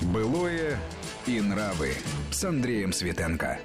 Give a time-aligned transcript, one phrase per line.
[0.00, 0.78] Былое
[1.26, 1.90] и нравы
[2.30, 3.58] с Андреем Светенко.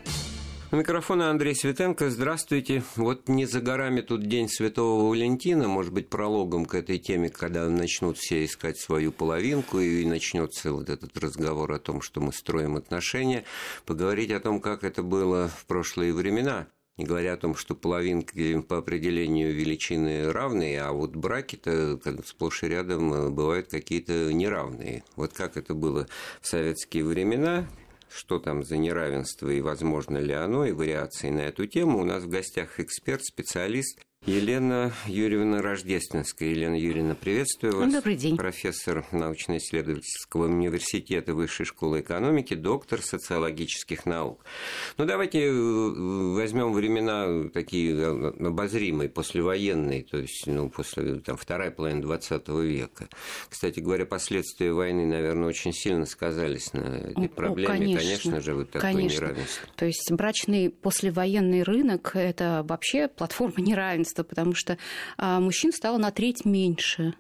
[0.72, 2.10] У микрофона Андрей Светенко.
[2.10, 2.84] Здравствуйте.
[2.96, 7.70] Вот не за горами тут День Святого Валентина, может быть, прологом к этой теме, когда
[7.70, 12.78] начнут все искать свою половинку и начнется вот этот разговор о том, что мы строим
[12.78, 13.44] отношения,
[13.86, 16.66] поговорить о том, как это было в прошлые времена.
[16.98, 22.68] Не говоря о том, что половинки по определению величины равные, а вот браки-то сплошь и
[22.68, 25.04] рядом бывают какие-то неравные.
[25.16, 26.08] Вот как это было
[26.40, 27.68] в советские времена,
[28.10, 32.00] что там за неравенство и возможно ли оно, и вариации на эту тему.
[32.00, 36.48] У нас в гостях эксперт, специалист– Елена Юрьевна Рождественская.
[36.48, 37.92] Елена Юрьевна, приветствую вас.
[37.92, 38.38] Добрый день.
[38.38, 44.46] Профессор научно-исследовательского университета Высшей школы экономики, доктор социологических наук.
[44.98, 51.72] Ну, давайте э, возьмем времена такие э, обозримые, послевоенные, то есть, ну, после там, второй
[51.72, 53.10] половины 20 века.
[53.50, 57.68] Кстати говоря, последствия войны, наверное, очень сильно сказались на этой проблеме.
[57.68, 59.18] Конечно, конечно же, вот такое конечно.
[59.18, 59.68] неравенство.
[59.76, 64.78] То есть брачный послевоенный рынок– это вообще платформа неравенства равенства, потому что
[65.18, 67.14] а, мужчин стало на треть меньше.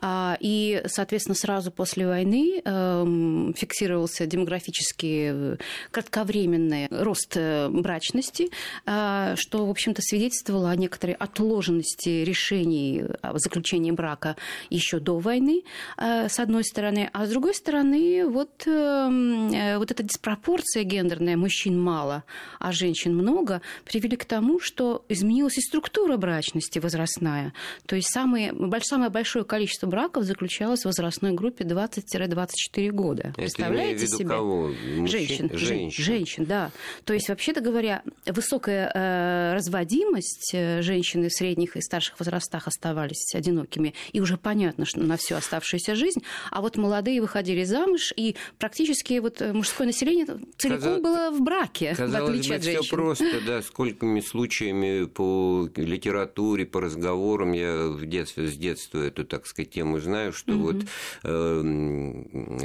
[0.00, 5.56] А, и, соответственно, сразу после войны эм, фиксировался демографический э,
[5.90, 8.50] кратковременный рост э, брачности,
[8.86, 14.36] а, что, в общем-то, свидетельствовало о некоторой отложенности решений о заключении брака
[14.70, 15.62] еще до войны,
[15.96, 17.10] э, с одной стороны.
[17.12, 22.24] А с другой стороны, вот, эм, вот эта диспропорция гендерная, мужчин мало,
[22.58, 27.52] а женщин много, привели к тому, что изменилась и структура брачности возрастная.
[27.86, 33.22] То есть самое, самое большое количество браков заключалось в возрастной группе 20-24 года.
[33.30, 34.28] Это Представляете себе?
[34.28, 34.68] Кого?
[34.68, 35.08] Мужчин?
[35.08, 36.04] Женщин, женщин.
[36.04, 36.70] Женщин, да.
[37.04, 43.34] То есть, вообще-то говоря, высокая э, разводимость э, женщины в средних и старших возрастах оставались
[43.34, 43.92] одинокими.
[44.12, 46.22] И уже понятно, что на всю оставшуюся жизнь.
[46.52, 50.26] А вот молодые выходили замуж, и практически вот э, мужское население
[50.58, 52.82] целиком Казалось, было в браке, в отличие от женщин.
[52.82, 59.24] все просто, да, сколькими случаями по литературе, по разговорам я в детстве, с детства эту,
[59.24, 60.62] так сказать, тему знаю, что угу.
[60.62, 60.84] вот
[61.24, 61.62] э,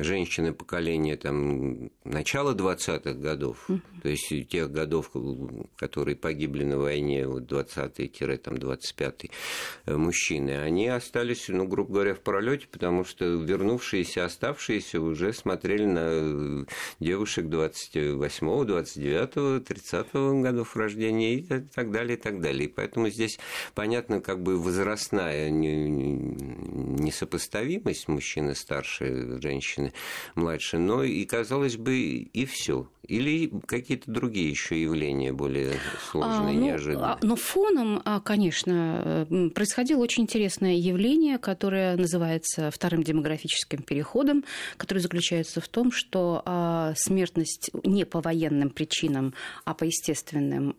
[0.02, 3.81] женщины поколения там начала 20-х годов, угу.
[4.02, 5.12] то есть тех годов,
[5.75, 9.30] которые погибли на войне, вот 20-25
[9.85, 15.85] э, мужчины, они остались, ну, грубо говоря, в пролете, потому что вернувшиеся, оставшиеся уже смотрели
[15.85, 16.66] на
[17.00, 22.66] девушек 28 29 30 годов рождения и так далее, и так далее.
[22.66, 23.40] И поэтому здесь
[23.74, 25.50] понятно, как бы возрастная
[26.56, 29.94] несопоставимость мужчины старше, женщины
[30.36, 32.88] младше, но и, казалось бы, и все.
[33.08, 35.74] Или какие-то другие еще явления более
[36.10, 37.06] сложные, а, ну, неожиданные?
[37.06, 44.44] А, но фоном, а, конечно, происходило очень интересное явление, которое называется вторым демографическим переходом,
[44.78, 49.34] которое заключается в том, что а, смертность не по военным причинам,
[49.66, 50.76] а по естественным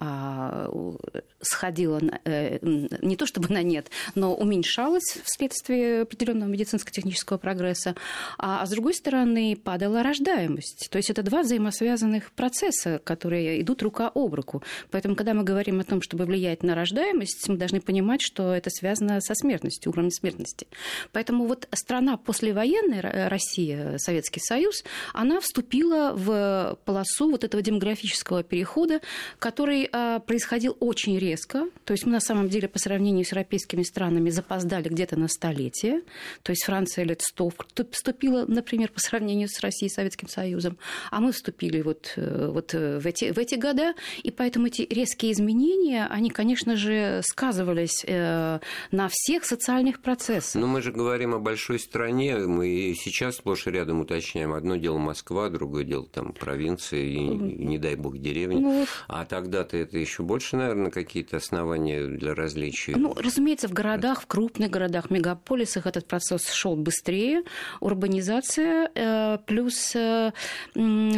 [1.40, 7.94] сходила э, не то чтобы на нет, но уменьшалась вследствие определенного медицинско-технического прогресса,
[8.38, 10.88] а, а с другой стороны падала рождаемость.
[10.90, 14.62] То есть это два взаимосвязанных процесса, которые идут рука об руку.
[14.90, 18.70] Поэтому, когда мы говорим о том, чтобы влиять на рождаемость, мы должны понимать, что это
[18.70, 20.66] связано со смертностью, уровнем смертности.
[21.12, 29.00] Поэтому вот страна послевоенная, Россия, Советский Союз, она вступила в полосу вот этого демографического перехода,
[29.38, 31.68] который а, происходил очень резко.
[31.84, 36.02] То есть мы на самом деле по сравнению с европейскими странами запоздали где-то на столетие.
[36.42, 37.52] То есть Франция лет 100
[37.90, 40.78] вступила, например, по сравнению с Россией и Советским Союзом,
[41.10, 44.82] а мы вступили вот вот, вот э, в, эти, в эти года, и поэтому эти
[44.82, 48.58] резкие изменения, они, конечно же, сказывались э,
[48.90, 50.60] на всех социальных процессах.
[50.60, 54.98] Но мы же говорим о большой стране, мы сейчас сплошь и рядом уточняем, одно дело
[54.98, 59.98] Москва, другое дело там провинции, и, и не дай бог деревни, ну, а тогда-то это
[59.98, 62.94] еще больше, наверное, какие-то основания для различий.
[62.94, 65.45] Ну, разумеется, в городах, в крупных городах, мегаполисах
[65.86, 67.42] этот процесс шел быстрее,
[67.80, 69.94] урбанизация, э, плюс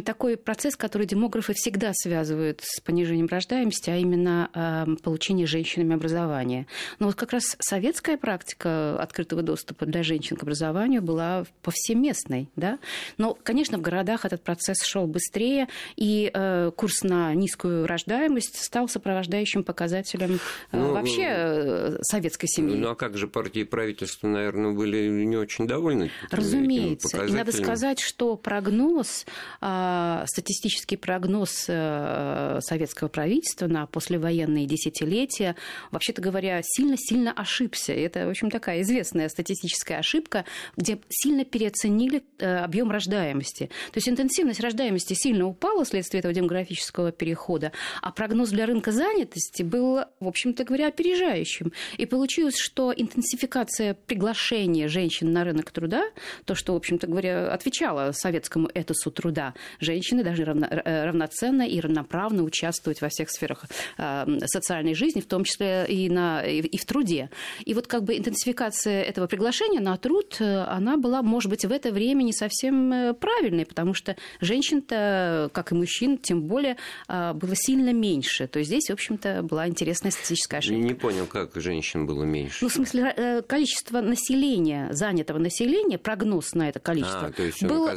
[0.04, 6.66] такой процесс, который демографы всегда связывают с понижением рождаемости, а именно э, получение женщинами образования.
[6.98, 12.48] Но вот как раз советская практика открытого доступа для женщин к образованию была повсеместной.
[12.56, 12.78] Да?
[13.16, 18.88] Но, конечно, в городах этот процесс шел быстрее, и э, курс на низкую рождаемость стал
[18.88, 20.40] сопровождающим показателем
[20.72, 22.76] э, ну, вообще э, советской семьи.
[22.76, 26.10] Ну а как же партии и правительство общества, наверное, были не очень довольны.
[26.30, 27.24] Разумеется.
[27.24, 29.26] И надо сказать, что прогноз,
[29.60, 35.56] а, статистический прогноз э, советского правительства на послевоенные десятилетия,
[35.90, 37.92] вообще-то говоря, сильно-сильно ошибся.
[37.92, 40.44] Это, в общем, такая известная статистическая ошибка,
[40.76, 43.66] где сильно переоценили э, объем рождаемости.
[43.66, 47.72] То есть интенсивность рождаемости сильно упала вследствие этого демографического перехода,
[48.02, 51.72] а прогноз для рынка занятости был, в общем-то говоря, опережающим.
[51.96, 56.04] И получилось, что интенсификация приглашения женщин на рынок труда,
[56.44, 61.78] то, что, в общем-то говоря, отвечало советскому этосу труда, женщины должны равно, э, равноценно и
[61.80, 63.66] равноправно участвовать во всех сферах
[63.98, 67.30] э, социальной жизни, в том числе и, на, и в труде.
[67.64, 71.70] И вот как бы интенсификация этого приглашения на труд, э, она была, может быть, в
[71.70, 76.76] это время не совсем правильной, потому что женщин-то, как и мужчин, тем более
[77.08, 78.46] было сильно меньше.
[78.46, 80.80] То есть здесь, в общем-то, была интересная статистическая ошибка.
[80.80, 82.58] Не понял, как женщин было меньше.
[82.62, 87.88] Ну, в смысле, количество населения, занятого населения, прогноз на это количество а, был,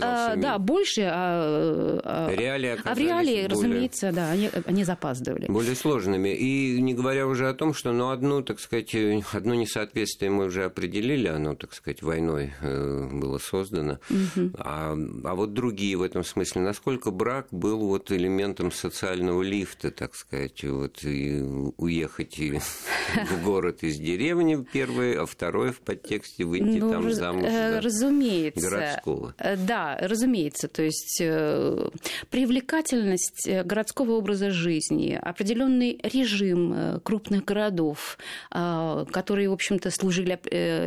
[0.42, 3.48] да, больше, а, а, реалии а в реалии, более...
[3.48, 5.48] разумеется, да, они, они запаздывали.
[5.48, 6.30] Более сложными.
[6.30, 8.95] И не говоря уже о том, что ну, одну, так сказать,
[9.33, 14.00] одно несоответствие мы уже определили, оно, так сказать, войной э, было создано.
[14.09, 14.51] Угу.
[14.57, 20.15] А, а вот другие в этом смысле, насколько брак был вот элементом социального лифта, так
[20.15, 21.42] сказать, вот и
[21.77, 27.79] уехать в город из деревни первый, а второй в подтексте выйти ну, там замуж э,
[27.79, 28.69] разумеется.
[28.69, 29.35] городского.
[29.38, 30.67] Э, да, разумеется.
[30.67, 31.89] То есть э,
[32.29, 38.17] привлекательность городского образа жизни, определенный режим крупных городов,
[38.49, 40.39] которые, в общем-то, служили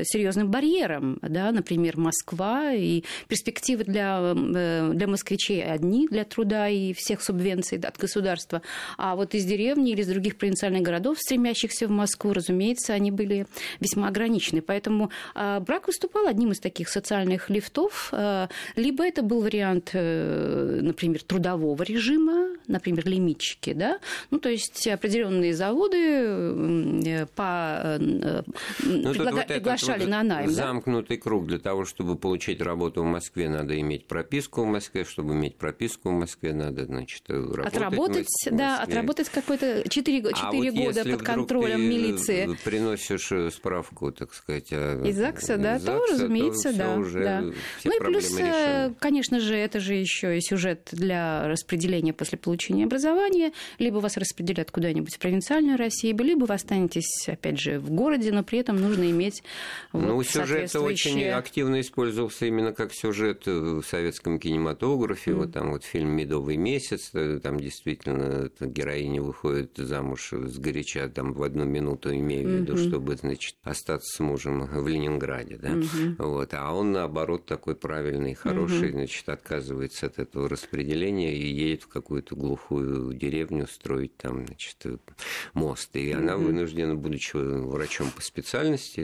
[0.04, 7.22] серьезным барьером, да, например, Москва и перспективы для, для москвичей одни для труда и всех
[7.22, 8.62] субвенций от государства,
[8.96, 13.46] а вот из деревни или из других провинциальных городов, стремящихся в Москву, разумеется, они были
[13.80, 14.62] весьма ограничены.
[14.62, 14.93] Поэтому
[15.34, 21.82] брак выступал одним из таких социальных лифтов, э, либо это был вариант, э, например, трудового
[21.82, 23.98] режима, например, лимитчики, да,
[24.30, 27.96] ну, то есть определенные заводы э, по...
[27.98, 29.36] ну, предлага...
[29.36, 30.50] вот приглашали вот на найм.
[30.50, 31.22] Замкнутый да?
[31.22, 31.46] круг.
[31.46, 35.04] Для того, чтобы получить работу в Москве, надо иметь прописку в Москве.
[35.04, 38.52] Чтобы иметь прописку в Москве, надо, значит, работать Отработать, в Москве.
[38.52, 42.56] да, отработать какой-то 4, 4 а года вот под контролем милиции.
[42.64, 44.72] приносишь справку, так сказать,
[45.04, 46.96] из ЗАГСа, да, ЗАГСа, то, разумеется, то да.
[46.96, 47.40] Уже да.
[47.84, 48.94] ну и плюс, э, решены.
[48.98, 53.52] конечно же, это же еще и сюжет для распределения после получения образования.
[53.78, 58.42] Либо вас распределят куда-нибудь в провинциальную Россию, либо вы останетесь, опять же, в городе, но
[58.42, 59.42] при этом нужно иметь
[59.92, 65.32] вот, Ну, сюжет очень активно использовался именно как сюжет в советском кинематографе.
[65.32, 65.34] Mm.
[65.34, 71.32] Вот там вот фильм «Медовый месяц», э, там действительно героиня выходит замуж с горяча там
[71.32, 72.88] в одну минуту, имея в виду, mm-hmm.
[72.88, 75.70] чтобы, значит, остаться с мужем в Ленинграде, да.
[75.70, 76.16] Mm-hmm.
[76.18, 78.98] Вот, а он, наоборот, такой правильный, хороший, угу.
[78.98, 84.76] значит, отказывается от этого распределения и едет в какую-то глухую деревню строить там, значит,
[85.52, 85.94] мост.
[85.94, 86.18] И угу.
[86.18, 89.00] она вынуждена, будучи врачом по специальности,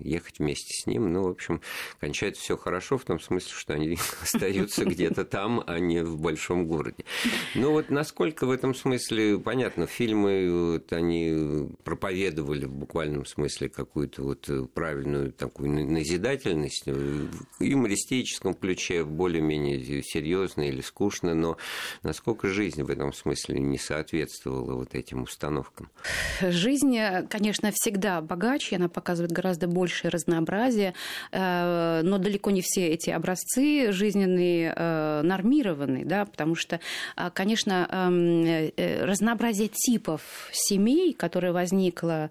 [0.00, 1.12] ехать вместе с ним.
[1.12, 1.60] Ну, в общем,
[1.98, 6.66] кончается все хорошо в том смысле, что они остаются где-то там, а не в большом
[6.66, 7.04] городе.
[7.54, 14.22] Ну, вот насколько в этом смысле, понятно, фильмы, вот, они проповедовали в буквальном смысле какую-то
[14.22, 21.56] вот правильную такую назидательность, в юмористическом ключе, более-менее серьезно или скучно, но
[22.02, 25.90] насколько жизнь в этом смысле не соответствовала вот этим установкам?
[26.40, 26.96] Жизнь,
[27.28, 30.94] конечно, всегда богаче, она показывает гораздо больше большее разнообразие,
[31.32, 36.80] э, но далеко не все эти образцы жизненные э, нормированы, да, потому что,
[37.16, 38.70] э, конечно, эм,
[39.04, 42.30] разнообразие типов семей, которое возникло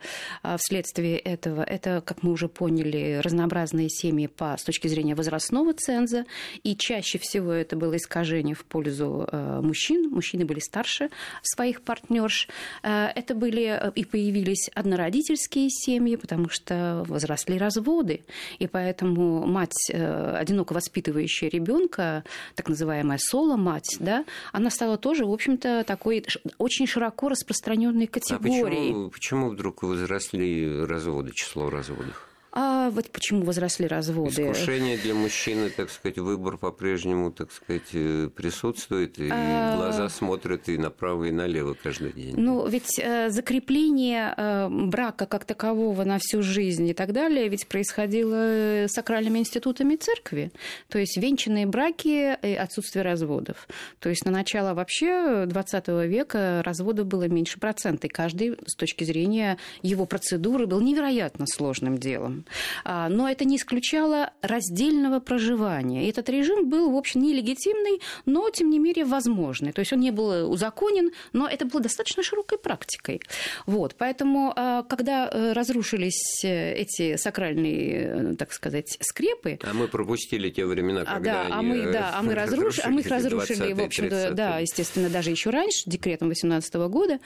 [0.57, 6.25] вследствие этого, это, как мы уже поняли, разнообразные семьи по, с точки зрения возрастного ценза,
[6.63, 9.27] и чаще всего это было искажение в пользу
[9.61, 10.09] мужчин.
[10.09, 11.09] Мужчины были старше
[11.41, 12.47] своих партнерш.
[12.83, 18.21] Это были и появились однородительские семьи, потому что возрасли произошли разводы,
[18.59, 22.23] и поэтому мать, э, одиноко воспитывающая ребенка,
[22.55, 26.25] так называемая соло-мать, да, она стала тоже, в общем-то, такой
[26.57, 28.61] очень широко распространенной категорией.
[28.61, 32.28] А почему, почему вдруг возросли разводы, число разводов?
[32.51, 34.51] А вот почему возросли разводы?
[34.51, 39.75] Искушение для мужчины, так сказать, выбор по-прежнему, так сказать, э, присутствует, и а...
[39.77, 42.33] глаза смотрят и направо, и налево каждый день.
[42.35, 47.67] Ну, ведь э, закрепление э, брака как такового на всю жизнь и так далее ведь
[47.67, 50.51] происходило сакральными институтами церкви.
[50.87, 53.67] То есть венчанные браки и отсутствие разводов.
[53.99, 59.03] То есть на начало вообще 20 века разводов было меньше процента, и каждый с точки
[59.03, 62.45] зрения его процедуры был невероятно сложным делом.
[62.83, 66.05] А, но это не исключало раздельного проживания.
[66.05, 69.71] И этот режим был, в общем, нелегитимный, но, тем не менее, возможный.
[69.71, 73.21] То есть он не был узаконен, но это было достаточно широкой практикой.
[73.65, 73.95] Вот.
[73.97, 79.59] Поэтому, а, когда э, разрушились э, эти сакральные, э, так сказать, скрепы...
[79.63, 82.79] А мы пропустили те времена, а, когда да, а мы, да, а мы, разруш...
[82.83, 87.19] а мы их разрушили, в общем-то, да, естественно, даже еще раньше, декретом 18 года.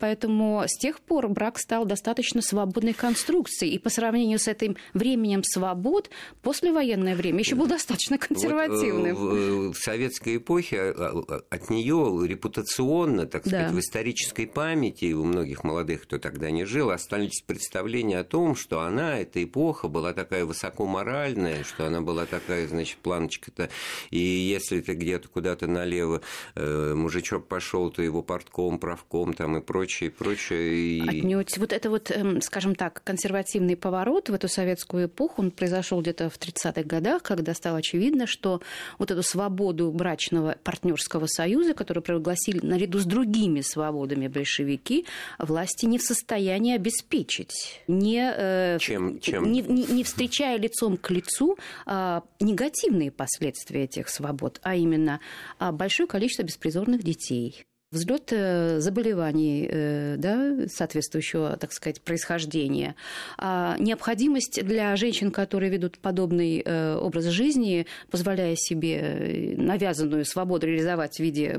[0.00, 3.74] Поэтому с тех пор брак стал достаточно свободной конструкцией.
[3.74, 6.10] И по сравнению с этим временем свобод,
[6.42, 9.16] послевоенное время еще был достаточно консервативным.
[9.16, 13.72] Вот, в, в советской эпохе от нее репутационно, так сказать, да.
[13.72, 18.80] в исторической памяти у многих молодых, кто тогда не жил, остались представления о том, что
[18.80, 23.70] она, эта эпоха, была такая высокоморальная, что она была такая, значит, планочка-то,
[24.10, 26.20] и если ты где-то куда-то налево
[26.54, 30.74] э, мужичок пошел, то его портком, правком там и прочее, и прочее.
[30.76, 31.08] И...
[31.08, 31.58] Отнюдь.
[31.58, 36.30] Вот это вот, эм, скажем так, консервативный поворот в эту советскую эпоху, он произошел где-то
[36.30, 38.60] в 30-х годах, когда стало очевидно, что
[38.98, 45.06] вот эту свободу брачного партнерского союза, который прогласили наряду с другими свободами большевики,
[45.38, 47.82] власти не в состоянии обеспечить.
[47.86, 49.50] Не, э, чем, чем?
[49.50, 55.20] Не, не, не встречая лицом к лицу э, негативные последствия этих свобод, а именно
[55.60, 62.94] э, большое количество беспризорных детей, взлет э, заболеваний э, да, соответствующего, так сказать, происхождения,
[63.38, 71.16] а необходимость для женщин, которые ведут подобный э, образ жизни, позволяя себе навязанную свободу реализовать
[71.16, 71.58] в виде,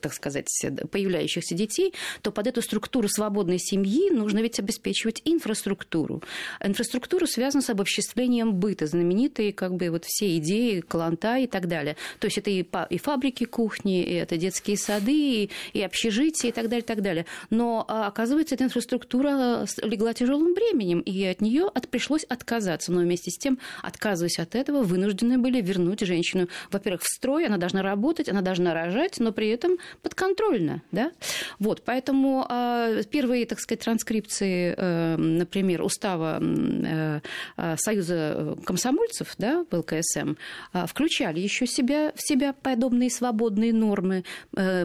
[0.00, 0.48] так сказать,
[0.90, 6.22] появляющихся детей, то под эту структуру свободной семьи нужно ведь обеспечивать инфраструктуру.
[6.60, 11.96] Инфраструктура связана с обобществлением быта, знаменитые как бы вот все идеи, кланта и так далее.
[12.18, 16.68] То есть это и, и фабрики кухни, и это детские сады, и общежития и так
[16.68, 17.26] далее, и так далее.
[17.50, 22.92] Но а, оказывается, эта инфраструктура легла тяжелым бременем, и от нее от, пришлось отказаться.
[22.92, 27.56] Но вместе с тем, отказываясь от этого, вынуждены были вернуть женщину, во-первых, в строй, она
[27.56, 30.82] должна работать, она должна рожать, но при этом подконтрольно.
[30.92, 31.12] Да?
[31.58, 37.20] Вот, поэтому а, первые, так сказать, транскрипции, э, например, устава э,
[37.56, 40.34] э, Союза комсомольцев, да, ЛКСМ,
[40.72, 44.24] а, включали еще себя, в себя подобные свободные нормы
[44.56, 44.84] Э,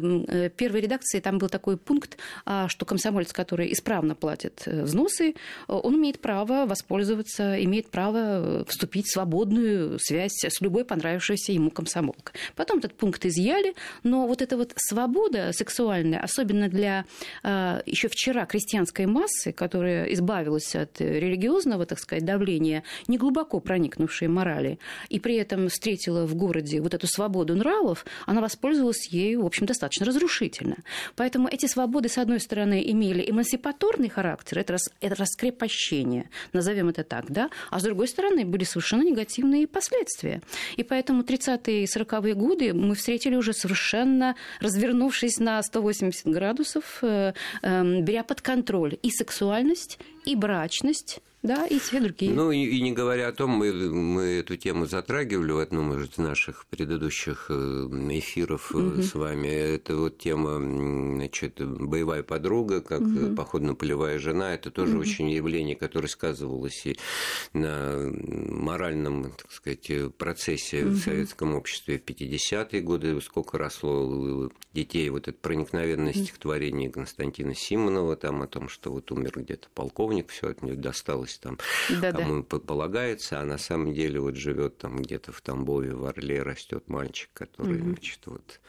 [0.55, 5.35] первой редакции там был такой пункт, а, что комсомолец, который исправно платит э, взносы,
[5.67, 11.71] он имеет право воспользоваться, имеет право э, вступить в свободную связь с любой понравившейся ему
[11.71, 12.33] комсомолкой.
[12.55, 17.05] Потом этот пункт изъяли, но вот эта вот свобода сексуальная, особенно для
[17.43, 24.79] еще вчера крестьянской массы, которая избавилась от религиозного, так сказать, давления, не глубоко проникнувшей морали,
[25.09, 29.65] и при этом встретила в городе вот эту свободу нравов, она воспользовалась ею, в общем,
[29.65, 30.77] достаточно разрушительно.
[31.15, 37.03] Поэтому эти свободы, с одной стороны, имели эмансипаторный характер, это, рас, это раскрепощение, назовем это
[37.03, 40.41] так, да, а с другой стороны, были совершенно негативные последствия.
[40.77, 47.33] И поэтому 30-е и 40-е годы мы встретили уже совершенно развернувшись на 180 градусов, э,
[47.61, 52.33] э, беря под контроль и сексуальность, и брачность, да, и все другие.
[52.33, 56.17] Ну, и, и не говоря о том, мы, мы эту тему затрагивали в одном из
[56.17, 59.01] наших предыдущих э, эфиров угу.
[59.01, 59.47] с вами.
[59.47, 63.35] Это вот тема, значит, боевая подруга, как угу.
[63.35, 64.53] походно-полевая жена.
[64.55, 65.01] Это тоже угу.
[65.01, 66.97] очень явление, которое сказывалось и
[67.53, 70.93] на моральном, так сказать, процессе угу.
[70.93, 73.21] в советском обществе в 50-е годы.
[73.21, 75.09] Сколько росло детей.
[75.09, 76.19] Вот это проникновенное угу.
[76.19, 81.34] стихотворение Константина Симонова там о том, что вот умер где-то полковник, все от него досталось
[81.35, 81.57] пусть там
[82.01, 82.17] да -да.
[82.17, 86.87] кому полагается, а на самом деле вот живет там где-то в Тамбове, в Орле растет
[86.87, 87.89] мальчик, который, угу.
[87.89, 88.59] значит, вот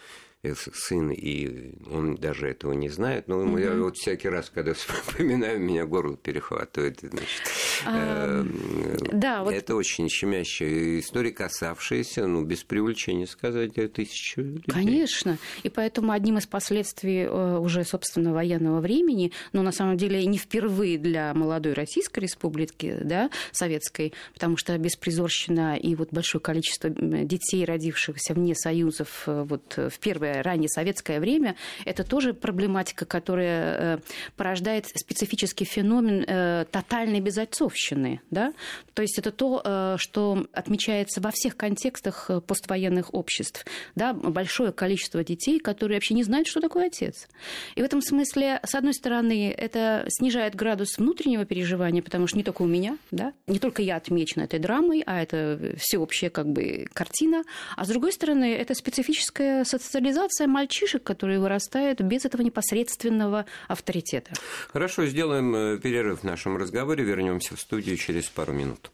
[0.54, 3.28] сын, и он даже этого не знает.
[3.28, 3.58] Но угу.
[3.58, 7.00] я вот всякий раз, когда вспоминаю, меня горло перехватывает.
[7.00, 7.42] Значит,
[7.84, 9.52] а, э, да, вот...
[9.52, 14.62] Это очень щемящая история, касавшаяся, ну, без преувеличения сказать, тысячу людей.
[14.66, 15.38] Конечно.
[15.62, 20.38] И поэтому одним из последствий э, уже, собственно, военного времени, но на самом деле не
[20.38, 27.64] впервые для молодой Российской Республики, да, советской, потому что беспризорщина и вот большое количество детей,
[27.64, 33.98] родившихся вне союзов э, вот в первое раннее советское время, это тоже проблематика, которая э,
[34.36, 38.20] порождает специфический феномен э, тотальной безотцовщины.
[38.30, 38.52] Да?
[38.94, 43.64] То есть это то, э, что отмечается во всех контекстах поствоенных обществ.
[43.94, 44.12] Да?
[44.14, 47.28] Большое количество детей, которые вообще не знают, что такое отец.
[47.74, 52.44] И в этом смысле, с одной стороны, это снижает градус внутреннего переживания, потому что не
[52.44, 53.32] только у меня, да?
[53.46, 57.44] не только я отмечена этой драмой, а это всеобщая как бы картина,
[57.76, 64.32] а с другой стороны, это специфическая социализация социализация мальчишек, которые вырастают без этого непосредственного авторитета.
[64.72, 68.90] Хорошо, сделаем э, перерыв в нашем разговоре, вернемся в студию через пару минут.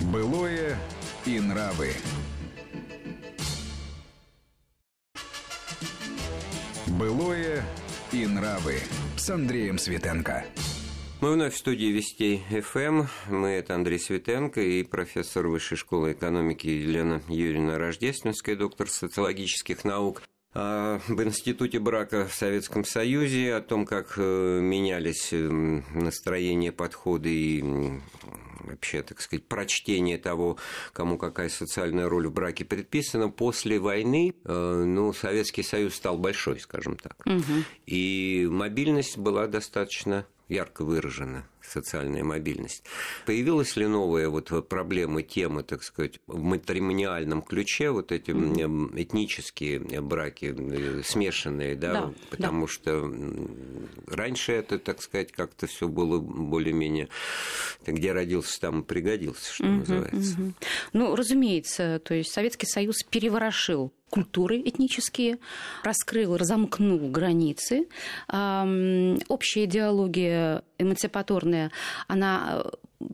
[0.00, 0.76] Былое
[1.26, 1.92] и нравы.
[6.86, 7.64] Былое
[8.12, 8.78] и нравы
[9.16, 10.44] с Андреем Светенко.
[11.22, 13.04] Мы вновь в студии Вестей ФМ.
[13.28, 20.20] Мы это Андрей Светенко и профессор Высшей школы экономики Елена Юрьевна Рождественская, доктор социологических наук
[20.52, 25.48] об институте брака в Советском Союзе, о том, как э, менялись э,
[25.94, 27.64] настроения, подходы и
[28.64, 30.58] вообще, так сказать, прочтение того,
[30.92, 33.28] кому какая социальная роль в браке предписана.
[33.28, 37.16] После войны, э, ну, Советский Союз стал большой, скажем так.
[37.24, 37.64] Угу.
[37.86, 42.84] И мобильность была достаточно ярко выражена социальная мобильность.
[43.26, 50.54] Появилась ли новая вот проблема, тема, так сказать, в матримониальном ключе, вот эти этнические браки
[50.56, 52.72] э, смешанные, да, да потому да.
[52.72, 53.12] что
[54.06, 57.08] раньше это, так сказать, как-то все было более-менее,
[57.86, 60.36] где родился, там и пригодился, что называется.
[60.92, 65.38] Ну, разумеется, то есть Советский Союз переворошил культуры этнические,
[65.82, 67.88] раскрыл, разомкнул границы.
[68.28, 71.70] Общая идеология эмансипаторная,
[72.08, 72.64] она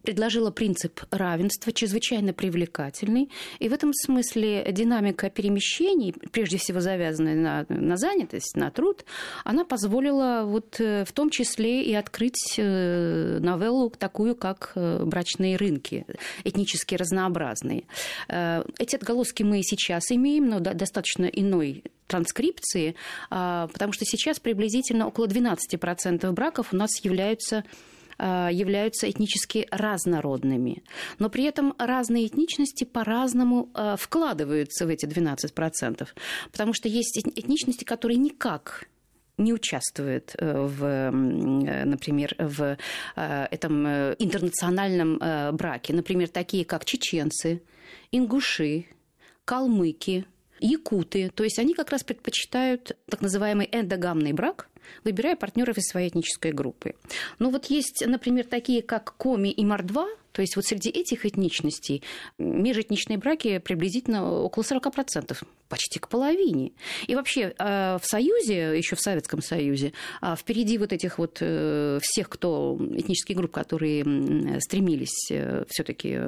[0.03, 3.31] предложила принцип равенства, чрезвычайно привлекательный.
[3.59, 9.05] И в этом смысле динамика перемещений, прежде всего завязанная на, на занятость, на труд,
[9.45, 15.57] она позволила вот э, в том числе и открыть э, новеллу такую, как э, брачные
[15.57, 16.07] рынки,
[16.45, 17.85] этнически разнообразные.
[18.29, 22.97] Эти отголоски мы и сейчас имеем, но достаточно иной транскрипции,
[23.31, 27.65] а, потому что сейчас приблизительно около 12% браков у нас являются
[28.19, 30.83] являются этнически разнородными.
[31.19, 36.09] Но при этом разные этничности по-разному э, вкладываются в эти 12%.
[36.51, 38.89] Потому что есть этничности, которые никак
[39.37, 42.77] не участвуют э, в, например, в
[43.15, 45.19] этом интернациональном
[45.57, 45.95] браке.
[45.95, 47.63] Например, такие как чеченцы,
[48.11, 48.87] ингуши,
[49.45, 50.27] калмыки,
[50.61, 51.31] якуты.
[51.35, 54.68] То есть они как раз предпочитают так называемый эндогамный брак,
[55.05, 56.95] выбирая партнеров из своей этнической группы.
[57.39, 60.09] Но вот есть, например, такие, как Коми и Мордва,
[60.39, 62.05] то есть вот среди этих этничностей
[62.39, 65.37] межэтничные браки приблизительно около 40%,
[65.69, 66.71] почти к половине.
[67.09, 71.99] И вообще э, в Союзе, еще в Советском Союзе, а впереди вот этих вот э,
[72.03, 76.21] всех, кто этнических групп, которые стремились э, все-таки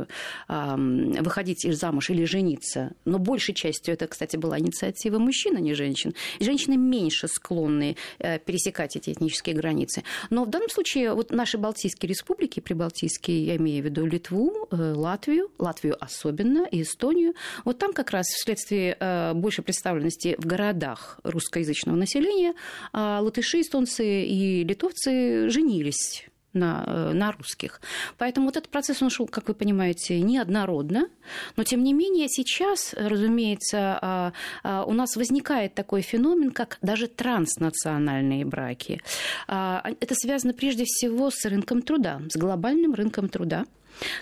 [0.48, 5.74] выходить из замуж или жениться, но большей частью это, кстати, была инициатива мужчин, а не
[5.74, 6.14] женщин.
[6.38, 10.02] И женщины меньше склонны пересекать эти этнические границы.
[10.30, 15.50] Но в данном случае вот наши Балтийские республики, прибалтийские, я имею в виду Литву, Латвию,
[15.58, 17.34] Латвию особенно, и Эстонию,
[17.64, 18.96] вот там как раз вследствие
[19.34, 22.54] больше представленности в городах русскоязычного населения,
[22.92, 27.80] а латыши, эстонцы и литовцы женились на, э, на русских.
[28.18, 31.08] Поэтому вот этот процесс, он шел, как вы понимаете, неоднородно,
[31.56, 34.32] но тем не менее сейчас, разумеется, а,
[34.62, 39.00] а, у нас возникает такой феномен, как даже транснациональные браки.
[39.46, 43.66] Это связано прежде всего с рынком труда, с глобальным рынком труда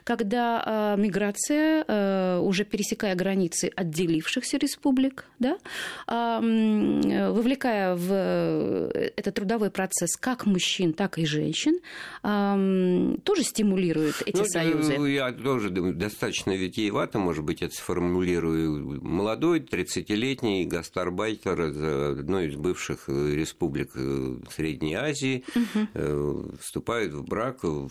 [0.05, 5.59] когда э, миграция, э, уже пересекая границы отделившихся республик, да,
[6.07, 11.79] э, вовлекая в э, этот трудовой процесс как мужчин, так и женщин,
[12.23, 14.95] э, тоже стимулирует эти ну, союзы.
[15.09, 19.01] Я тоже достаточно витиевато, может быть, это сформулирую.
[19.03, 26.57] Молодой, 30-летний гастарбайтер из одной из бывших республик э, Средней Азии угу.
[26.61, 27.91] вступает в брак в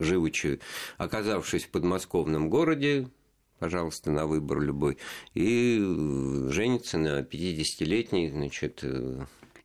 [0.00, 0.60] живучи,
[0.98, 3.08] оказавшись в подмосковном городе,
[3.58, 4.98] пожалуйста, на выбор любой,
[5.34, 5.78] и
[6.48, 8.82] женится на 50-летней, значит,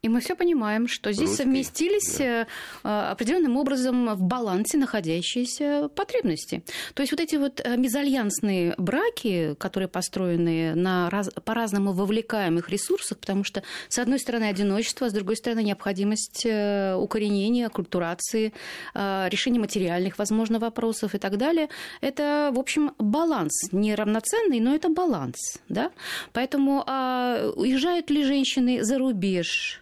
[0.05, 2.45] и мы все понимаем, что здесь Русский, совместились да.
[2.83, 6.63] Э, определенным образом в балансе находящиеся потребности.
[6.93, 13.17] То есть вот эти вот э, мезальянсные браки, которые построены на раз, по-разному вовлекаемых ресурсах,
[13.17, 18.53] потому что, с одной стороны, одиночество, а с другой стороны, необходимость э, укоренения, культурации,
[18.93, 21.69] решения материальных, возможно, вопросов и так далее,
[22.01, 23.53] это, в общем, баланс.
[23.71, 25.59] Неравноценный, но это баланс.
[25.67, 25.91] Да?
[26.31, 29.81] Поэтому а, уезжают ли женщины за рубеж?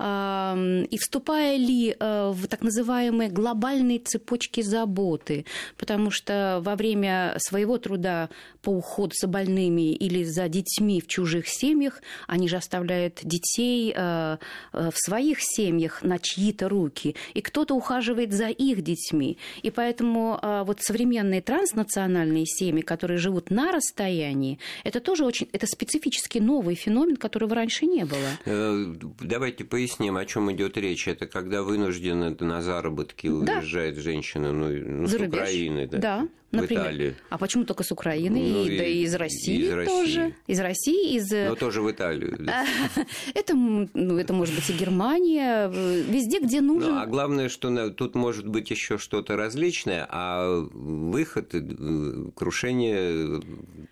[0.00, 5.44] и вступая ли в так называемые глобальные цепочки заботы,
[5.76, 8.28] потому что во время своего труда
[8.62, 14.92] по уходу за больными или за детьми в чужих семьях, они же оставляют детей в
[14.94, 19.38] своих семьях на чьи-то руки, и кто-то ухаживает за их детьми.
[19.62, 26.38] И поэтому вот современные транснациональные семьи, которые живут на расстоянии, это тоже очень, это специфически
[26.38, 28.28] новый феномен, которого раньше не было.
[28.44, 31.08] Э, давайте поясним, о чем идет речь.
[31.08, 33.58] Это когда вынуждены на заработки да.
[33.58, 35.86] уезжает женщина ну, ну, с Украины.
[35.86, 35.98] Да.
[35.98, 36.28] да.
[36.50, 36.82] Например.
[36.82, 37.14] в Италию.
[37.28, 38.40] А почему только с Украины?
[38.40, 40.20] Ну, и, и, да и из России из тоже.
[40.20, 40.34] России.
[40.46, 41.30] Из России, из...
[41.30, 42.36] Но тоже в Италию.
[42.38, 42.66] Да.
[43.34, 46.92] это, ну, это может быть и Германия, везде, где нужно.
[46.92, 53.42] Ну, а главное, что тут может быть еще что-то различное, а выход, э, крушение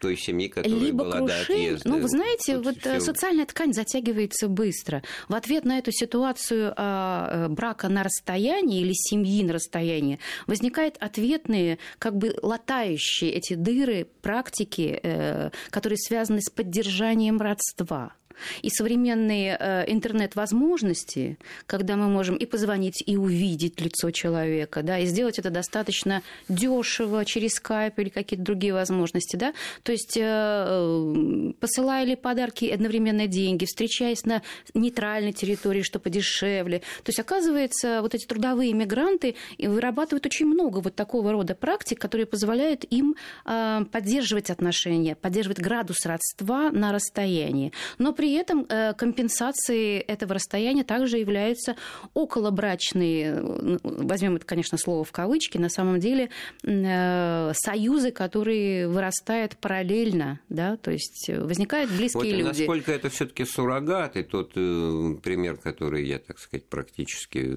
[0.01, 1.89] той семьи, которая Либо была крушение, до отъезда.
[1.91, 3.01] Ну, вы знаете, вот всё...
[3.01, 5.03] социальная ткань затягивается быстро.
[5.29, 10.97] В ответ на эту ситуацию а, э, брака на расстоянии или семьи на расстоянии возникают
[11.01, 18.15] ответные, как бы латающие эти дыры практики, э, которые связаны с поддержанием родства.
[18.63, 25.07] И современные э, интернет-возможности, когда мы можем и позвонить, и увидеть лицо человека, да, и
[25.07, 31.53] сделать это достаточно дешево через скайп или какие-то другие возможности, да, то есть э, э,
[31.61, 34.43] посылая ли подарки одновременно деньги, встречаясь на
[34.75, 36.81] нейтральной территории, что подешевле.
[37.05, 42.27] То есть, оказывается, вот эти трудовые мигранты вырабатывают очень много вот такого рода практик, которые
[42.27, 47.73] позволяют им поддерживать отношения, поддерживать градус родства на расстоянии.
[47.99, 51.77] Но при при этом э, компенсацией этого расстояния также являются
[52.13, 56.31] околобрачные, возьмем это, конечно, слово в кавычки, на самом деле
[56.65, 62.63] э, союзы, которые вырастают параллельно, да, то есть возникают близкие вот, люди.
[62.63, 67.57] Насколько это все-таки суррогат, и тот э, пример, который я, так сказать, практически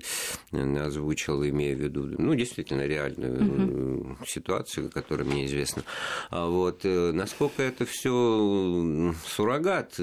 [0.51, 4.17] озвучил, имея в виду, ну, действительно, реальную угу.
[4.27, 5.81] ситуацию, которая мне известна.
[6.29, 9.95] А вот насколько это все суррогат,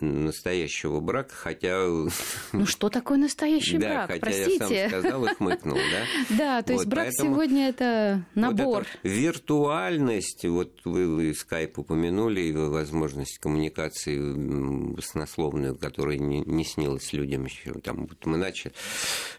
[0.00, 1.86] настоящего брака, хотя...
[2.52, 4.08] Ну что такое настоящий брак?
[4.08, 4.74] Да, хотя Простите.
[4.74, 6.06] я сам сказал и хмыкнул, да?
[6.36, 8.86] Да, то есть брак сегодня это набор.
[9.02, 14.18] виртуальность, вот вы скайп упомянули, и возможность коммуникации
[14.92, 17.72] баснословную, которая не, снилась людям еще.
[17.74, 18.72] Там мы начали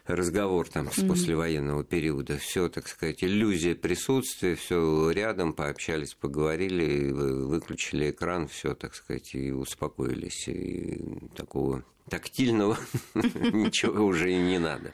[0.06, 2.38] разговор там с послевоенного периода.
[2.38, 9.50] Все, так сказать, иллюзия присутствия, все рядом, пообщались, поговорили, выключили экран, все, так сказать, и
[9.52, 11.00] успокоились успокоились, и
[11.36, 12.78] такого тактильного
[13.14, 14.92] ничего уже и не надо.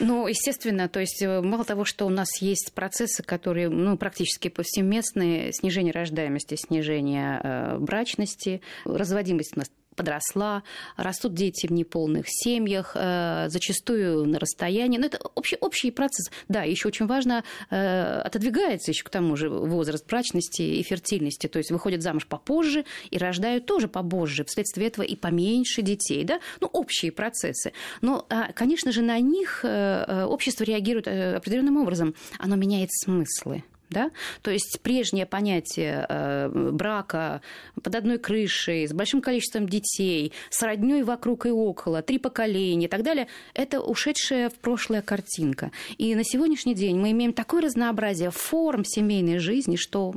[0.00, 4.48] Ну, естественно, то есть э, мало того, что у нас есть процессы, которые ну, практически
[4.48, 10.62] повсеместные, снижение рождаемости, снижение э, брачности, разводимость у нас подросла,
[10.96, 14.98] растут дети в неполных семьях, э, зачастую на расстоянии.
[14.98, 16.30] Но это общий, общий процесс.
[16.48, 21.46] Да, еще очень важно, э, отодвигается еще к тому же возраст брачности и фертильности.
[21.48, 26.24] То есть выходят замуж попозже и рождают тоже попозже, вследствие этого и поменьше детей.
[26.24, 26.40] Да?
[26.60, 27.72] Ну, общие процессы.
[28.02, 32.14] Но, а, конечно же, на них э, общество реагирует определенным образом.
[32.38, 33.64] Оно меняет смыслы.
[33.90, 34.10] Да?
[34.42, 37.40] То есть прежнее понятие э, брака
[37.82, 42.88] под одной крышей, с большим количеством детей, с родней вокруг и около, три поколения и
[42.88, 45.70] так далее, это ушедшая в прошлое картинка.
[45.98, 50.14] И на сегодняшний день мы имеем такое разнообразие форм семейной жизни, что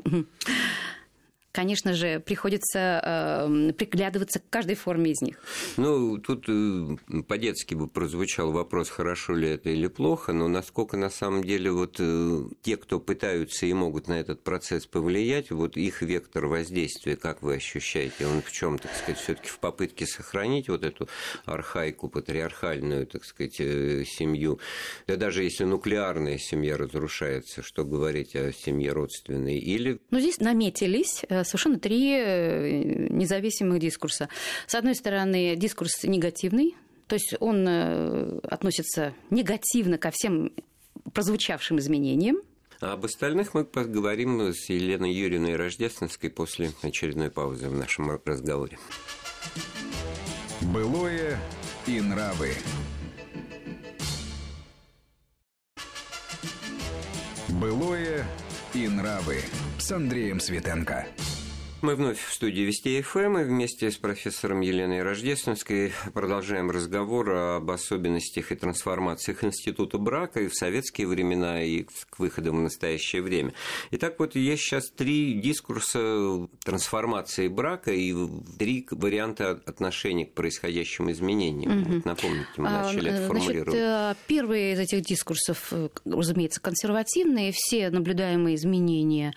[1.59, 5.35] конечно же, приходится э, приглядываться к каждой форме из них.
[5.75, 11.09] Ну, тут э, по-детски бы прозвучал вопрос, хорошо ли это или плохо, но насколько на
[11.09, 16.01] самом деле вот э, те, кто пытаются и могут на этот процесс повлиять, вот их
[16.01, 20.85] вектор воздействия, как вы ощущаете, он в чем, так сказать, все-таки в попытке сохранить вот
[20.85, 21.09] эту
[21.43, 24.59] архаику, патриархальную, так сказать, э, семью,
[25.07, 29.99] да даже если нуклеарная семья разрушается, что говорить о семье родственной, или...
[30.09, 34.29] Ну, здесь наметились э, совершенно три э, независимых дискурса.
[34.67, 36.75] С одной стороны, дискурс негативный,
[37.07, 40.53] то есть он э, относится негативно ко всем
[41.13, 42.37] прозвучавшим изменениям.
[42.81, 48.77] А об остальных мы поговорим с Еленой Юрьевной Рождественской после очередной паузы в нашем разговоре.
[50.61, 51.37] Былое
[51.87, 52.51] и нравы.
[57.49, 58.25] Былое
[58.73, 59.39] и нравы
[59.79, 61.07] с Андреем Светенко.
[61.81, 67.71] Мы вновь в студии Вести ФМ и вместе с профессором Еленой Рождественской продолжаем разговор об
[67.71, 73.53] особенностях и трансформациях института брака и в советские времена, и к выходам в настоящее время.
[73.91, 78.13] Итак, вот есть сейчас три дискурса трансформации брака и
[78.57, 81.81] три варианта отношений к происходящим изменениям.
[81.81, 81.93] Угу.
[81.93, 83.69] Вот напомните, мы а, начали это формулировать.
[83.69, 87.53] Значит, э, первый из этих дискурсов, э, разумеется, консервативные.
[87.53, 89.33] Все наблюдаемые изменения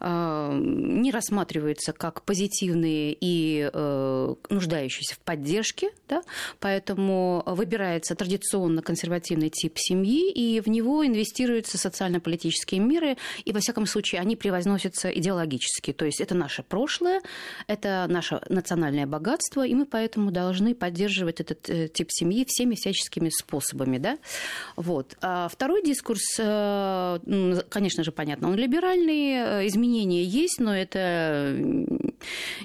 [0.00, 6.22] э, не рассматриваются воспринимаются как позитивные и э, нуждающиеся в поддержке, да?
[6.60, 13.86] поэтому выбирается традиционно консервативный тип семьи, и в него инвестируются социально-политические меры, и, во всяком
[13.86, 15.92] случае, они превозносятся идеологически.
[15.92, 17.20] То есть это наше прошлое,
[17.66, 23.30] это наше национальное богатство, и мы поэтому должны поддерживать этот э, тип семьи всеми всяческими
[23.30, 23.98] способами.
[23.98, 24.18] Да?
[24.76, 25.16] Вот.
[25.20, 27.18] А второй дискурс, э,
[27.68, 30.96] конечно же, понятно, он либеральный, э, изменения есть, но это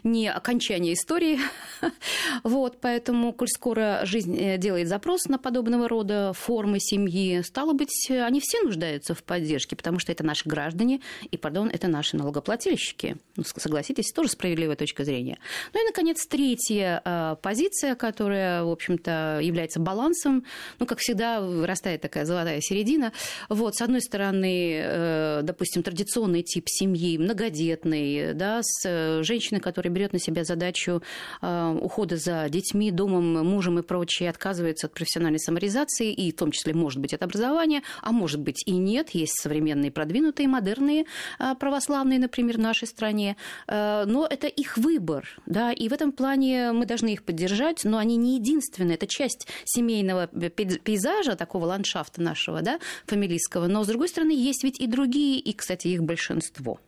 [0.03, 1.39] не окончание истории.
[2.43, 8.09] вот, поэтому, коль скоро жизнь э, делает запрос на подобного рода формы семьи, стало быть,
[8.09, 13.17] они все нуждаются в поддержке, потому что это наши граждане, и, пардон, это наши налогоплательщики.
[13.35, 15.37] Ну, согласитесь, тоже справедливая точка зрения.
[15.73, 20.45] Ну и, наконец, третья э, позиция, которая, в общем-то, является балансом,
[20.79, 23.11] ну, как всегда, вырастает такая золотая середина.
[23.49, 28.85] Вот, с одной стороны, э, допустим, традиционный тип семьи, многодетный, да, с
[29.23, 31.01] женщины, которая берет на себя задачу
[31.41, 36.51] э, ухода за детьми, домом, мужем и прочее, отказывается от профессиональной самореализации, и в том
[36.51, 39.11] числе, может быть, от образования, а может быть и нет.
[39.11, 41.05] Есть современные, продвинутые, модерные
[41.39, 43.35] э, православные, например, в нашей стране.
[43.67, 47.97] Э, но это их выбор, да, и в этом плане мы должны их поддержать, но
[47.97, 48.95] они не единственные.
[48.95, 53.67] Это часть семейного пейзажа, такого ландшафта нашего, да, фамилийского.
[53.67, 56.79] Но, с другой стороны, есть ведь и другие, и, кстати, их большинство.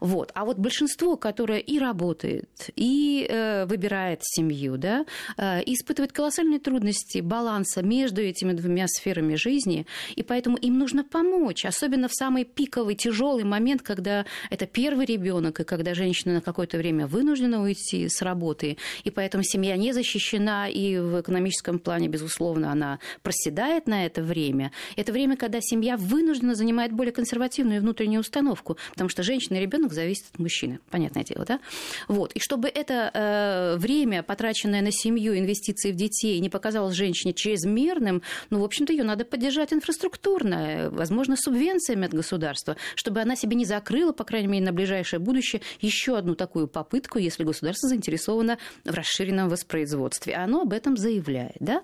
[0.00, 0.30] Вот.
[0.34, 5.04] А вот большинство, которое и работает, и э, выбирает семью, да,
[5.36, 11.64] э, испытывает колоссальные трудности баланса между этими двумя сферами жизни, и поэтому им нужно помочь,
[11.64, 16.78] особенно в самый пиковый, тяжелый момент, когда это первый ребенок, и когда женщина на какое-то
[16.78, 22.72] время вынуждена уйти с работы, и поэтому семья не защищена, и в экономическом плане, безусловно,
[22.72, 24.72] она проседает на это время.
[24.96, 29.60] Это время, когда семья вынуждена занимает более консервативную внутреннюю установку, потому что женщина женщина и
[29.60, 31.60] ребенок зависит от мужчины, понятное дело, да?
[32.08, 32.32] Вот.
[32.32, 38.22] И чтобы это э, время, потраченное на семью, инвестиции в детей, не показалось женщине чрезмерным,
[38.50, 43.64] ну, в общем-то, ее надо поддержать инфраструктурно, возможно, субвенциями от государства, чтобы она себе не
[43.64, 48.94] закрыла, по крайней мере, на ближайшее будущее еще одну такую попытку, если государство заинтересовано в
[48.94, 50.34] расширенном воспроизводстве.
[50.34, 51.82] Оно об этом заявляет, да?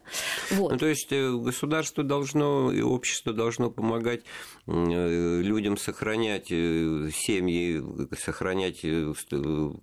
[0.51, 0.73] Вот.
[0.73, 4.23] Ну, то есть э, государство должно и общество должно помогать
[4.67, 9.13] э, людям сохранять семьи семьи, сохранять э,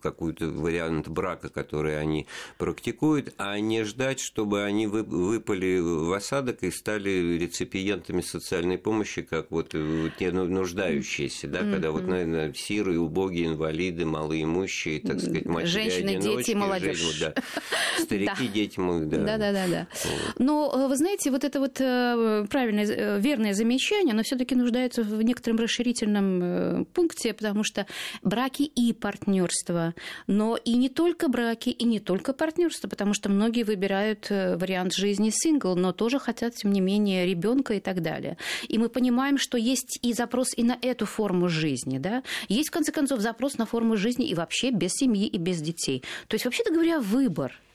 [0.02, 6.72] какой-то вариант брака, который они практикуют, а не ждать, чтобы они выпали в осадок и
[6.72, 13.00] стали реципиентами социальной помощи, как вот э, те ну, нуждающиеся, да, когда вот, наверное, сиры,
[13.00, 16.98] убогие, инвалиды, малоимущие, так сказать, матери Женщины, дети, молодежь.
[16.98, 17.34] Жизнь, да,
[18.00, 19.18] старики, дети, да.
[19.18, 19.88] Да, да, да, да.
[20.38, 25.58] Но э, вы знаете, вот это вот правильное, верное замечание, оно все-таки нуждается в некотором
[25.58, 27.86] расширительном пункте, потому потому что
[28.24, 29.94] браки и партнерство,
[30.26, 34.94] но и не только браки, и не только партнерство, потому что многие выбирают э, вариант
[34.94, 38.38] жизни сингл, но тоже хотят, тем не менее, ребенка и так далее.
[38.68, 42.24] И мы понимаем, что есть и запрос и на эту форму жизни, да?
[42.50, 46.04] Есть, в конце концов, запрос на форму жизни и вообще без семьи и без детей.
[46.28, 47.62] То есть, вообще-то говоря, выбор–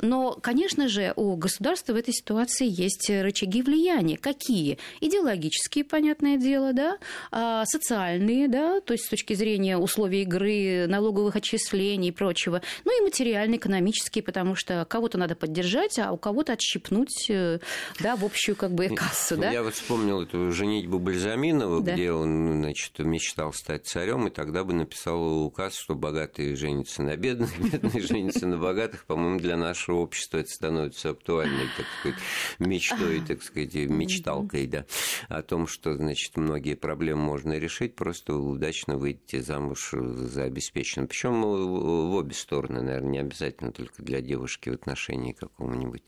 [0.00, 4.16] но, конечно же, у государства в этой ситуации есть рычаги влияния.
[4.16, 4.78] Какие?
[5.00, 6.98] Идеологические, понятное дело, да,
[7.30, 12.98] а, социальные, да, то есть с точки зрения условий игры, налоговых отчислений и прочего, ну
[12.98, 17.58] и материально экономические, потому что кого-то надо поддержать, а у кого-то отщипнуть, э,
[18.00, 19.50] да, в общую как бы кассу, да.
[19.50, 21.92] Я вот вспомнил эту женитьбу Бальзаминова, да.
[21.92, 27.16] где он, значит, мечтал стать царем, и тогда бы написал указ, что богатые женятся на
[27.16, 32.18] бедных, бедные женятся на богатых, по-моему, для нашего общества это становится актуальной, так сказать,
[32.58, 34.86] мечтой, так сказать, мечталкой, да,
[35.28, 41.06] о том, что, значит, многие проблемы можно решить, просто удачно выйти замуж за обеспеченным.
[41.06, 46.02] Причем в обе стороны, наверное, не обязательно только для девушки в отношении какого-нибудь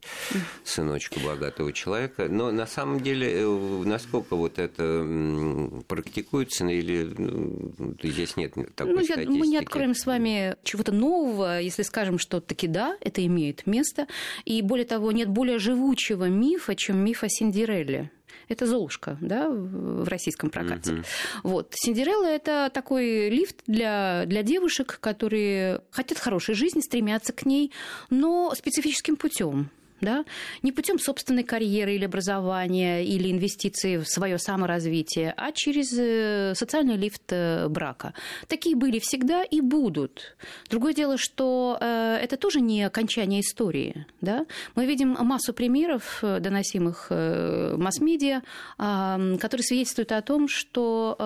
[0.65, 2.29] сыночка богатого человека.
[2.29, 9.05] Но на самом деле, э, насколько вот это практикуется, или ну, здесь нет такой ну,
[9.05, 9.39] статистики?
[9.39, 13.67] Мы не откроем с вами чего-то нового, если скажем, что таки да, это имеет имеет
[13.67, 14.07] место.
[14.45, 18.11] И более того, нет более живучего мифа, чем миф о Синдерелле.
[18.49, 20.93] Это Золушка, да, в российском прокате.
[20.93, 21.03] Угу.
[21.43, 21.73] Вот.
[21.75, 27.73] Синдерелла– это такой лифт для, для девушек, которые хотят хорошей жизни, стремятся к ней,
[28.11, 29.71] но специфическим путем
[30.03, 30.25] да,
[30.63, 36.97] не путем собственной карьеры или образования или инвестиций в свое саморазвитие, а через э, социальный
[36.97, 38.13] лифт э, брака.
[38.49, 40.37] Такие были всегда и будут.
[40.69, 44.07] Другое дело, что э, это тоже не окончание истории.
[44.21, 44.45] Да?
[44.75, 48.43] Мы видим массу примеров, доносимых масс-медиа,
[48.77, 51.17] которые свидетельствуют о том, что,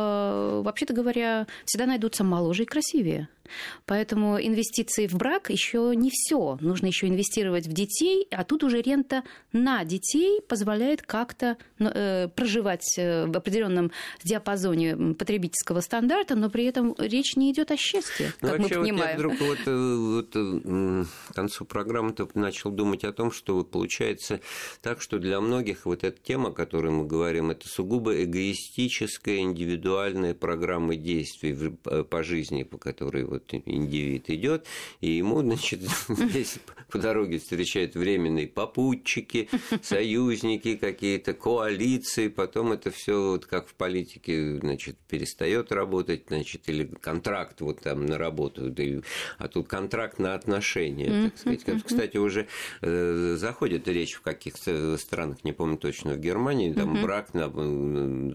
[0.65, 3.29] вообще-то говоря, всегда найдутся моложе и красивее.
[3.85, 6.59] Поэтому инвестиции в брак еще не все.
[6.61, 12.29] Нужно еще инвестировать в детей, а тут уже рента на детей позволяет как-то ну, э,
[12.29, 13.91] проживать э, в определенном
[14.25, 18.83] диапазоне потребительского стандарта, но при этом речь не идет о счастье, ну, как вообще, мы
[18.83, 19.23] понимаем.
[19.23, 24.41] Вот я вдруг вот, э, вот к концу программы начал думать о том, что получается
[24.81, 30.35] так, что для многих вот эта тема, о которой мы говорим, это сугубо эгоистическая, индивидуальная
[30.35, 31.77] программа действий
[32.11, 34.67] по жизни, по которой вот индивид идет,
[35.01, 36.59] и ему, значит, здесь
[36.91, 39.49] по дороге встречают временные попутчики,
[39.83, 46.85] союзники какие-то, коалиции, потом это все вот как в политике, значит, перестает работать, значит, или
[46.85, 48.75] контракт вот там на работу,
[49.39, 51.83] а тут контракт на отношения, так сказать.
[51.85, 52.47] Кстати, уже
[52.83, 57.31] э, заходит речь в каких-то странах, не помню точно, в Германии, там брак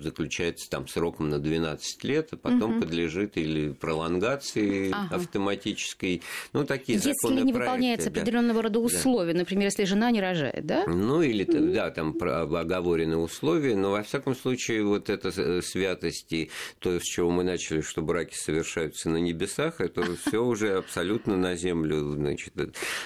[0.01, 5.15] заключается там сроком на 12 лет, а потом подлежит или пролонгации, ага.
[5.15, 6.21] автоматической.
[6.53, 8.21] Ну, такие Если не выполняется да.
[8.21, 9.39] определенного рода условия, да.
[9.39, 10.85] например, если жена не рожает, да?
[10.87, 16.49] Ну, или, да, там оговоренные условия, но, во всяком случае, вот эта э, святость и
[16.79, 21.55] то, с чего мы начали, что браки совершаются на небесах, это все уже абсолютно на
[21.55, 22.53] землю, значит,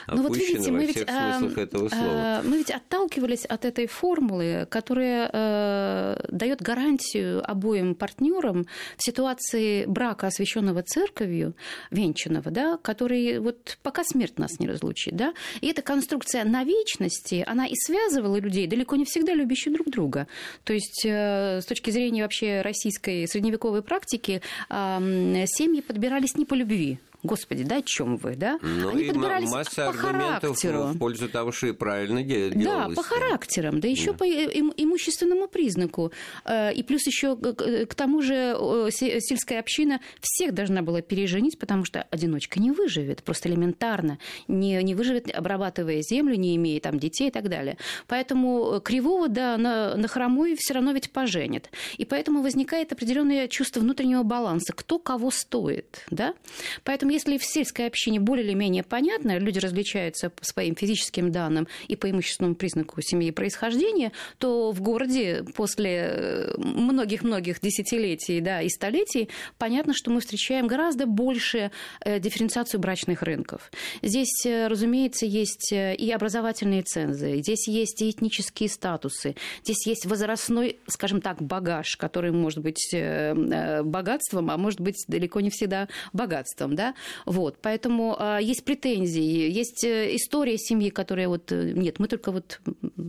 [0.07, 2.11] опущено ну, вот видите, во всех а, смыслах этого слова.
[2.11, 8.65] А, мы ведь отталкивались от этой формулы, которая э, дает гарантию обоим партнерам
[8.97, 11.55] в ситуации брака, освященного церковью,
[11.91, 17.43] венчанного, да, который вот пока смерть нас не разлучит, да, и эта конструкция на вечности,
[17.47, 20.27] она и связывала людей, далеко не всегда любящих друг друга.
[20.63, 26.99] То есть э, с точки зрения вообще российской средневековой практики семьи подбирались не по любви,
[27.25, 28.59] Господи, да о чем вы, да?
[28.61, 30.83] Ну, Они подбирались масса по характеру.
[30.83, 32.95] в пользу того, что и правильно делалось.
[32.95, 34.17] Да, по характерам, да еще да.
[34.19, 36.11] по имущественному признаку.
[36.45, 38.55] Э, и плюс еще к тому же
[38.91, 44.19] сельская община всех должна была переженить, потому что одиночка не выживет, просто элементарно.
[44.47, 47.77] Не, не выживет, обрабатывая землю, не имея там детей и так далее.
[48.07, 51.69] Поэтому кривого, да, на, на хромой все равно ведь поженит.
[51.97, 56.35] И поэтому возникает определенное чувство внутреннего баланса, кто кого стоит, да?
[56.83, 61.67] Поэтому если в сельской общине более или менее понятно, люди различаются по своим физическим данным
[61.87, 68.61] и по имущественному признаку семьи и происхождения, то в городе после э, многих-многих десятилетий да,
[68.61, 73.71] и столетий понятно, что мы встречаем гораздо больше э, дифференциацию брачных рынков.
[74.01, 80.79] Здесь, э, разумеется, есть и образовательные цензы, здесь есть и этнические статусы, здесь есть возрастной,
[80.87, 86.75] скажем так, багаж, который может быть богатством, а может быть далеко не всегда богатством.
[86.75, 86.93] Да?
[87.25, 91.51] Вот, поэтому а, есть претензии, есть э, история семьи, которая вот...
[91.51, 92.59] Э, нет, мы только вот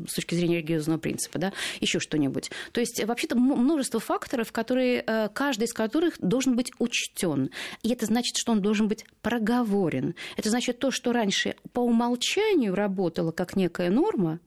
[0.09, 2.51] с точки зрения религиозного принципа, да, еще что-нибудь.
[2.73, 7.51] То есть вообще-то множество факторов, которые, э, каждый из которых должен быть учтен.
[7.83, 10.15] И это значит, что он должен быть проговорен.
[10.37, 14.41] Это значит то, что раньше по умолчанию работало как некая норма,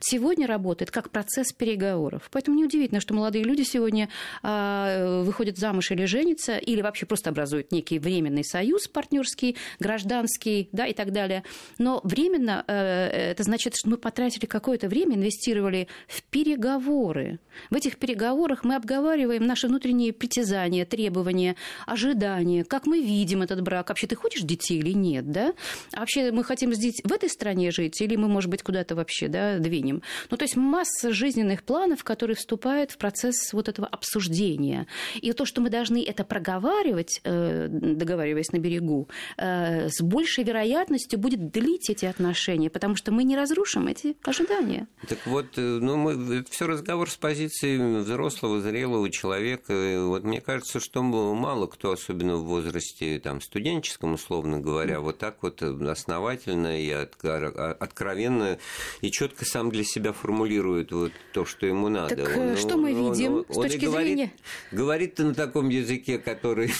[0.00, 2.28] сегодня работает как процесс переговоров.
[2.30, 4.08] Поэтому неудивительно, что молодые люди сегодня
[4.42, 10.86] э, выходят замуж или женятся, или вообще просто образуют некий временный союз партнерский, гражданский да,
[10.86, 11.44] и так далее.
[11.78, 17.38] Но временно э, это значит, что мы потратили какое-то время, инвестировали в переговоры.
[17.70, 21.56] В этих переговорах мы обговариваем наши внутренние притязания, требования,
[21.86, 23.88] ожидания, как мы видим этот брак.
[23.88, 25.54] Вообще ты хочешь детей или нет, да?
[25.92, 29.28] А вообще мы хотим здесь в этой стране жить, или мы, может быть, куда-то вообще,
[29.28, 30.02] да, двинем.
[30.30, 34.86] Ну, то есть масса жизненных планов, которые вступают в процесс вот этого обсуждения.
[35.20, 41.18] И то, что мы должны это проговаривать, э, договариваясь на берегу, э, с большей вероятностью
[41.18, 44.88] будет длить эти отношения, потому что мы не разрушим эти ожидания.
[45.08, 49.72] Так вот, э, ну, мы, все разговор с позиции взрослого, зрелого человека.
[50.06, 55.42] Вот мне кажется, что мало кто, особенно в возрасте там, студенческом, условно говоря, вот так
[55.42, 58.58] вот основательно и откровенно
[59.00, 62.16] и четко сам для себя формулирует вот то, что ему надо.
[62.16, 64.32] Так он, что мы он, видим он, с точки говорит, зрения...
[64.70, 66.72] Говорит на таком языке, который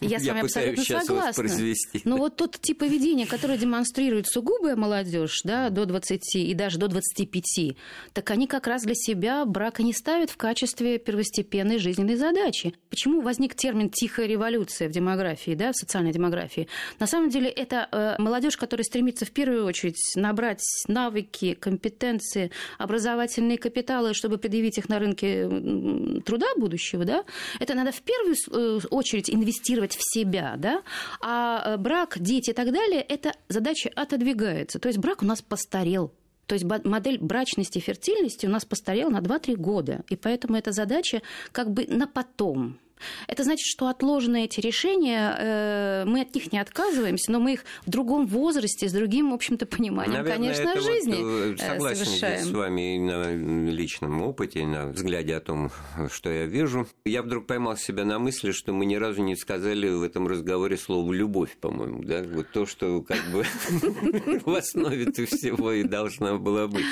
[0.00, 1.44] я, с вами абсолютно согласна.
[2.04, 6.88] Но вот тот тип поведения, который демонстрирует сугубая молодежь, да, до 20 и даже до
[6.88, 7.76] 25,
[8.14, 12.74] так они как раз для себя брака не ставят в качестве первостепенной жизненной задачи.
[12.88, 16.66] Почему возник термин «тихая революция» в демографии, да, в социальной демографии?
[16.98, 22.05] На самом деле это э, молодежь, которая стремится в первую очередь набрать навыки, компетенции,
[22.78, 25.48] образовательные капиталы, чтобы предъявить их на рынке
[26.24, 27.24] труда будущего, да,
[27.60, 30.82] это надо в первую э, очередь инвестировать в себя, да,
[31.20, 34.78] а э, брак, дети и так далее, эта задача отодвигается.
[34.78, 36.12] То есть брак у нас постарел,
[36.46, 40.72] то есть модель брачности и фертильности у нас постарела на 2-3 года, и поэтому эта
[40.72, 41.22] задача
[41.52, 42.78] как бы на потом.
[43.28, 47.64] Это значит, что отложенные эти решения, э, мы от них не отказываемся, но мы их
[47.84, 52.40] в другом возрасте, с другим, в общем-то, пониманием, Наверное, конечно, жизни вот, э, согласен совершаем.
[52.40, 55.70] здесь с вами и на личном опыте, и на взгляде о том,
[56.10, 56.86] что я вижу.
[57.04, 60.76] Я вдруг поймал себя на мысли, что мы ни разу не сказали в этом разговоре
[60.76, 62.22] слово «любовь», по-моему, да?
[62.22, 63.44] Вот то, что как бы
[64.44, 66.84] в основе всего и должна была быть.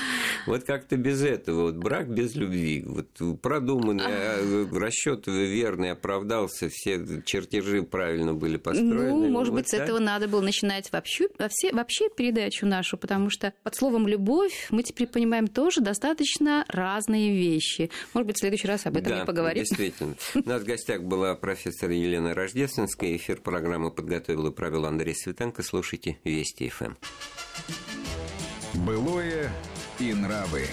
[0.46, 7.82] Вот как-то без этого, вот брак без любви, вот продуманный расчет верный, оправдался, все чертежи
[7.82, 9.10] правильно были построены.
[9.10, 9.80] Ну, может вот быть, так?
[9.80, 14.68] с этого надо было начинать вообще, вообще, вообще передачу нашу, потому что под словом «любовь»
[14.70, 17.90] мы теперь понимаем тоже достаточно разные вещи.
[18.12, 19.64] Может быть, в следующий раз об этом да, и поговорим.
[19.64, 20.14] действительно.
[20.34, 23.16] У нас в гостях была профессор Елена Рождественская.
[23.16, 25.62] Эфир программы подготовил и провел Андрей Светенко.
[25.62, 26.94] Слушайте Вести ФМ.
[28.74, 29.50] Былое
[30.00, 30.66] и нравы.